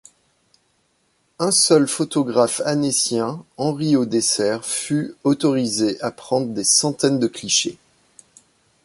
[1.37, 7.77] Un seul photographe annécien Henri Odesser fut autorisé à prendre des centaines de clichés.